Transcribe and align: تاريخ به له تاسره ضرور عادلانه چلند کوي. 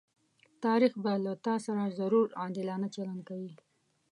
تاريخ 0.63 0.93
به 1.03 1.13
له 1.25 1.33
تاسره 1.47 1.83
ضرور 1.99 2.27
عادلانه 2.41 2.87
چلند 2.95 3.21
کوي. 3.29 3.53